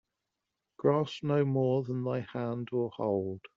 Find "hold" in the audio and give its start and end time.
2.89-3.41